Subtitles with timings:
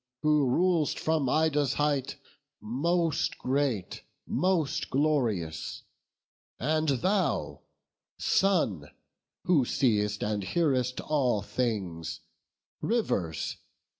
[0.23, 2.15] who rul'st from Ida's height,
[2.59, 4.01] Most great!
[4.25, 5.83] most glorious!
[6.59, 7.61] and thou
[8.17, 8.89] Sun,
[9.43, 12.21] who see'st And hearest all things!
[12.81, 13.57] Rivers!